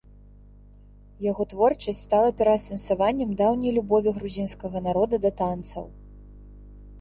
Яго 1.31 1.43
творчасць 1.51 2.01
стала 2.05 2.29
пераасэнсаваннем 2.39 3.35
даўняй 3.43 3.71
любові 3.77 4.09
грузінскага 4.17 4.77
народа 4.89 5.15
да 5.29 5.35
танцаў. 5.45 5.85